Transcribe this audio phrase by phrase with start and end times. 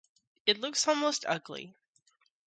[0.47, 1.75] It looks almost ugly.